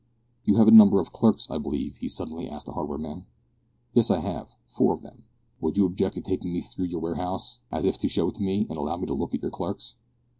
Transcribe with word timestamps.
"You 0.45 0.55
have 0.57 0.67
a 0.67 0.71
number 0.71 0.99
of 0.99 1.11
clerks, 1.13 1.47
I 1.51 1.59
believe?" 1.59 1.97
he 1.97 2.09
suddenly 2.09 2.49
asked 2.49 2.65
the 2.65 2.71
hardware 2.71 2.97
man. 2.97 3.27
"Yes, 3.93 4.09
I 4.09 4.19
have 4.19 4.55
four 4.65 4.93
of 4.95 5.03
them." 5.03 5.25
"Would 5.59 5.77
you 5.77 5.85
object 5.85 6.15
to 6.15 6.21
taking 6.21 6.51
me 6.51 6.61
through 6.61 6.85
your 6.87 6.99
warehouse, 7.01 7.59
as 7.71 7.85
if 7.85 7.99
to 7.99 8.09
show 8.09 8.29
it 8.29 8.35
to 8.37 8.41
me, 8.41 8.65
and 8.67 8.79
allow 8.79 8.97
me 8.97 9.05
to 9.05 9.13
look 9.13 9.35
at 9.35 9.43
your 9.43 9.51
clerks?" 9.51 9.93